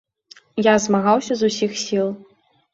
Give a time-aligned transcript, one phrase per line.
[0.69, 2.13] Я змагаўся з усіх сіл.